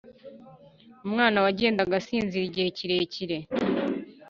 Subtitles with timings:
[1.05, 3.37] umwana wagendaga asinzira igihe kirekire